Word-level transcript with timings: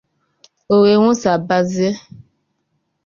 o 0.73 0.75
wee 0.81 0.95
nwúsàbazie 0.99 1.89